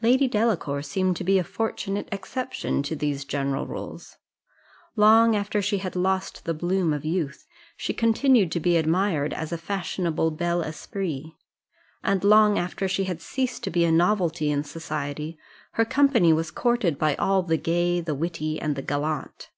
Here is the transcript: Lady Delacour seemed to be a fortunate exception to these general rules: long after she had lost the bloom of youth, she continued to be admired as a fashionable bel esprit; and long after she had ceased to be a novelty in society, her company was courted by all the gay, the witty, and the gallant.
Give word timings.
Lady 0.00 0.26
Delacour 0.28 0.80
seemed 0.80 1.14
to 1.18 1.24
be 1.24 1.38
a 1.38 1.44
fortunate 1.44 2.08
exception 2.10 2.82
to 2.82 2.96
these 2.96 3.26
general 3.26 3.66
rules: 3.66 4.16
long 4.96 5.36
after 5.36 5.60
she 5.60 5.76
had 5.76 5.94
lost 5.94 6.46
the 6.46 6.54
bloom 6.54 6.94
of 6.94 7.04
youth, 7.04 7.46
she 7.76 7.92
continued 7.92 8.50
to 8.50 8.60
be 8.60 8.78
admired 8.78 9.34
as 9.34 9.52
a 9.52 9.58
fashionable 9.58 10.30
bel 10.30 10.62
esprit; 10.62 11.34
and 12.02 12.24
long 12.24 12.58
after 12.58 12.88
she 12.88 13.04
had 13.04 13.20
ceased 13.20 13.62
to 13.62 13.68
be 13.68 13.84
a 13.84 13.92
novelty 13.92 14.50
in 14.50 14.64
society, 14.64 15.36
her 15.72 15.84
company 15.84 16.32
was 16.32 16.50
courted 16.50 16.98
by 16.98 17.14
all 17.16 17.42
the 17.42 17.58
gay, 17.58 18.00
the 18.00 18.14
witty, 18.14 18.58
and 18.58 18.74
the 18.74 18.80
gallant. 18.80 19.50